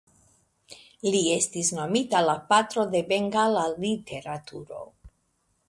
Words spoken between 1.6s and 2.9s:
nomita la "Patro